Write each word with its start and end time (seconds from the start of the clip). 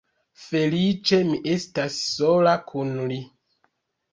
Feliĉe 0.43 1.19
mi 1.27 1.37
estas 1.57 1.99
sola 2.07 2.57
kun 2.73 2.99
li. 3.13 3.21